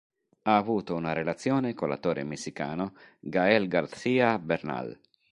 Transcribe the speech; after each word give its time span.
Ha 0.41 0.57
avuto 0.57 0.95
una 0.95 1.13
relazione 1.13 1.75
con 1.75 1.87
l'attore 1.87 2.23
messicano 2.23 2.95
Gael 3.19 3.67
García 3.67 4.39
Bernal. 4.39 4.99